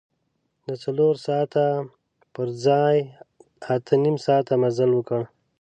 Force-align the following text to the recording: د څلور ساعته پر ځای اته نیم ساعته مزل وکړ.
د 0.67 0.69
څلور 0.83 1.13
ساعته 1.25 1.65
پر 2.33 2.47
ځای 2.65 2.97
اته 3.75 3.93
نیم 4.03 4.17
ساعته 4.25 4.53
مزل 4.61 4.91
وکړ. 4.95 5.21